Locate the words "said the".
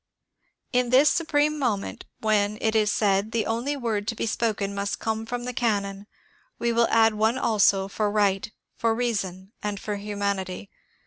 2.91-3.45